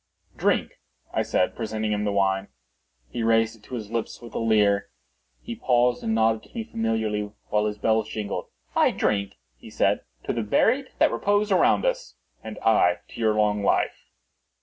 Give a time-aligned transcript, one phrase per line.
[0.35, 0.79] "Drink,"
[1.13, 2.47] I said, presenting him the wine.
[3.11, 4.89] He raised it to his lips with a leer.
[5.43, 8.47] He paused and nodded to me familiarly, while his bells jingled.
[8.75, 13.35] "I drink," he said, "to the buried that repose around us." "And I to your
[13.35, 14.09] long life."